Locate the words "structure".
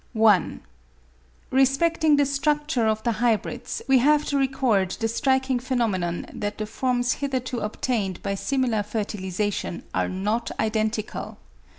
2.25-2.87